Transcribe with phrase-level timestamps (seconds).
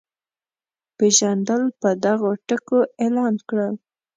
[0.97, 3.73] پېژندل په دغو ټکو اعلان کړل.